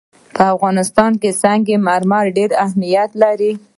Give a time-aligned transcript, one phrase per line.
[0.35, 3.51] په افغانستان کې سنگ مرمر ډېر اهمیت لري.